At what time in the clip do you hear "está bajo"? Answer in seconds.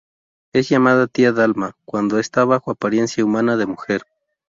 2.17-2.71